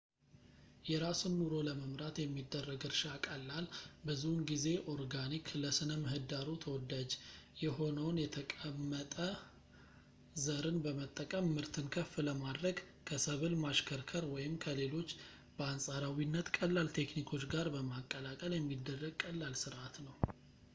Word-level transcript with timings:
የራስን 0.89 1.33
ኑሮ 1.39 1.51
ለመምራት 1.65 2.15
የሚደረግ 2.19 2.79
እርሻ 2.89 3.01
ቀላል፣ 3.25 3.65
ብዙውን 4.07 4.39
ጊዜ 4.49 4.65
ኦርጋኒክ፣ 4.93 5.43
ለሥነ-ምህዳሩ 5.63 6.47
ተወላጅ 6.63 7.11
የሆነውን 7.63 8.21
የተቀመጠ 8.23 9.13
ዘርን 10.45 10.77
በመጠቀም 10.85 11.51
ምርትን 11.57 11.89
ከፍ 11.97 12.13
ለማድረግ 12.29 12.79
ከሰብል 13.09 13.55
ማሽከርከር 13.65 14.25
ወይም 14.33 14.55
ከሌሎች 14.65 15.11
በአንፃራዊነት 15.59 16.49
ቀላል 16.57 16.89
ቴክኒኮች 16.97 17.45
ጋር 17.53 17.69
በማቀላቀል 17.77 18.53
የሚደረግ 18.59 19.15
ቀላል 19.25 19.55
ስርዓት 19.65 19.97
ነው 20.07 20.17